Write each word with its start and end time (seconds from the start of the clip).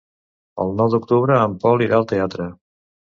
El 0.63 0.71
nou 0.77 0.87
d'octubre 0.93 1.35
en 1.49 1.53
Pol 1.65 1.83
irà 1.89 1.99
al 1.99 2.09
teatre. 2.13 2.49